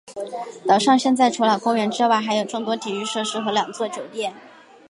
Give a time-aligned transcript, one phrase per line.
[0.67, 4.33] 岛上现在除了公园之外还有众多体育设施和两座酒店。